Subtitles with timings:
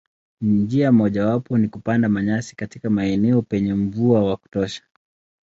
[0.43, 4.81] Njia mojawapo ni kupanda manyasi katika maeneo penye mvua wa kutosha.